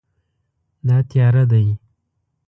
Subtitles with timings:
[0.87, 1.65] دا تیاره دی